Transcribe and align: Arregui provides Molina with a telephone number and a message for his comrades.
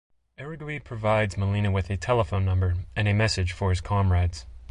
Arregui 0.39 0.83
provides 0.83 1.37
Molina 1.37 1.69
with 1.69 1.91
a 1.91 1.95
telephone 1.95 2.43
number 2.43 2.73
and 2.95 3.07
a 3.07 3.13
message 3.13 3.51
for 3.51 3.69
his 3.69 3.81
comrades. 3.81 4.47